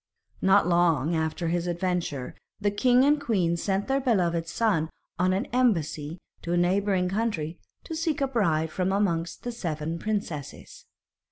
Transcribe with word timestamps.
Not 0.41 0.65
long 0.67 1.15
after 1.15 1.51
this 1.51 1.67
adventure 1.67 2.33
the 2.59 2.71
king 2.71 3.05
and 3.05 3.21
queen 3.21 3.55
sent 3.55 3.87
their 3.87 3.99
beloved 3.99 4.47
son 4.47 4.89
on 5.19 5.31
an 5.31 5.45
embassy 5.53 6.17
to 6.41 6.53
a 6.53 6.57
neighbouring 6.57 7.07
country 7.07 7.59
to 7.83 7.95
seek 7.95 8.19
a 8.19 8.27
bride 8.27 8.71
from 8.71 8.91
amongst 8.91 9.43
the 9.43 9.51
seven 9.51 9.99
princesses. 9.99 10.87